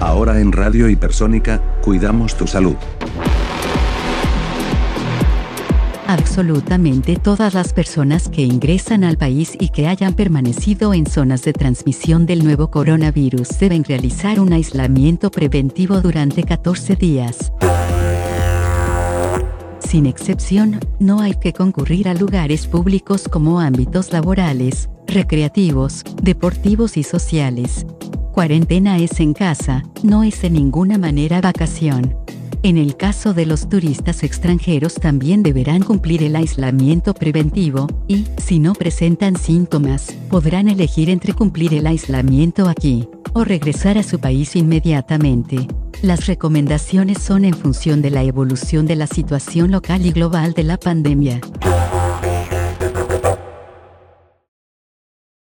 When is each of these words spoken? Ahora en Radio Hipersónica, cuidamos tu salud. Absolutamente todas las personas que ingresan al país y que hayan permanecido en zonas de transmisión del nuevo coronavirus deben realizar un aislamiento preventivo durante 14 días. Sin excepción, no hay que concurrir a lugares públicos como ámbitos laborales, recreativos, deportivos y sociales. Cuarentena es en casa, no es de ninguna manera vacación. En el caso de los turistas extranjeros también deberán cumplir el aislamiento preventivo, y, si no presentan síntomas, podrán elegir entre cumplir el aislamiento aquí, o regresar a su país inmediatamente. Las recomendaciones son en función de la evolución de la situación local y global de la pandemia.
Ahora 0.00 0.40
en 0.40 0.52
Radio 0.52 0.88
Hipersónica, 0.88 1.60
cuidamos 1.82 2.36
tu 2.36 2.46
salud. 2.46 2.76
Absolutamente 6.06 7.16
todas 7.16 7.52
las 7.52 7.72
personas 7.72 8.28
que 8.28 8.42
ingresan 8.42 9.04
al 9.04 9.18
país 9.18 9.56
y 9.60 9.68
que 9.68 9.88
hayan 9.88 10.14
permanecido 10.14 10.94
en 10.94 11.04
zonas 11.04 11.42
de 11.42 11.52
transmisión 11.52 12.24
del 12.26 12.44
nuevo 12.44 12.70
coronavirus 12.70 13.58
deben 13.58 13.84
realizar 13.84 14.40
un 14.40 14.52
aislamiento 14.52 15.30
preventivo 15.30 16.00
durante 16.00 16.44
14 16.44 16.96
días. 16.96 17.52
Sin 19.80 20.06
excepción, 20.06 20.80
no 20.98 21.20
hay 21.20 21.34
que 21.34 21.52
concurrir 21.52 22.08
a 22.08 22.14
lugares 22.14 22.66
públicos 22.66 23.28
como 23.28 23.60
ámbitos 23.60 24.12
laborales, 24.12 24.88
recreativos, 25.06 26.04
deportivos 26.22 26.96
y 26.96 27.02
sociales. 27.02 27.84
Cuarentena 28.32 28.98
es 28.98 29.20
en 29.20 29.34
casa, 29.34 29.82
no 30.02 30.22
es 30.22 30.42
de 30.42 30.50
ninguna 30.50 30.98
manera 30.98 31.40
vacación. 31.40 32.14
En 32.62 32.76
el 32.76 32.96
caso 32.96 33.34
de 33.34 33.46
los 33.46 33.68
turistas 33.68 34.22
extranjeros 34.22 34.94
también 34.94 35.42
deberán 35.42 35.82
cumplir 35.82 36.22
el 36.22 36.34
aislamiento 36.34 37.14
preventivo, 37.14 37.86
y, 38.08 38.26
si 38.36 38.58
no 38.58 38.74
presentan 38.74 39.36
síntomas, 39.36 40.12
podrán 40.28 40.68
elegir 40.68 41.08
entre 41.08 41.34
cumplir 41.34 41.74
el 41.74 41.86
aislamiento 41.86 42.68
aquí, 42.68 43.08
o 43.32 43.44
regresar 43.44 43.96
a 43.96 44.02
su 44.02 44.18
país 44.18 44.56
inmediatamente. 44.56 45.68
Las 46.02 46.26
recomendaciones 46.26 47.18
son 47.18 47.44
en 47.44 47.54
función 47.54 48.02
de 48.02 48.10
la 48.10 48.22
evolución 48.22 48.86
de 48.86 48.96
la 48.96 49.06
situación 49.06 49.70
local 49.70 50.04
y 50.04 50.12
global 50.12 50.52
de 50.52 50.64
la 50.64 50.78
pandemia. 50.78 51.40